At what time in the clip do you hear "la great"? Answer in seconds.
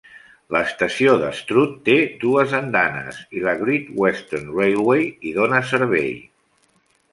3.45-3.93